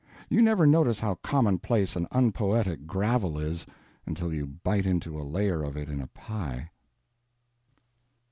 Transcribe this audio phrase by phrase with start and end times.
[0.29, 3.67] You never notice how commonplace and unpoetic gravel is
[4.07, 6.71] until you bite into a layer of it in a pie.